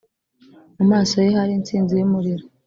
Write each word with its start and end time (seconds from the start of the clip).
mu 0.77 0.85
maso 0.91 1.15
ye 1.25 1.29
hari 1.37 1.51
intsinzi 1.59 1.93
y'umuriro, 1.95 2.43